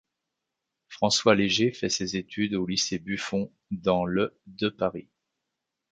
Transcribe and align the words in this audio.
François 0.87 1.35
Léger 1.35 1.71
fait 1.71 1.87
ses 1.89 2.15
études 2.17 2.55
au 2.55 2.65
lycée 2.65 2.97
Buffon 2.97 3.53
dans 3.69 4.03
le 4.03 4.35
de 4.47 4.67
Paris. 4.69 5.07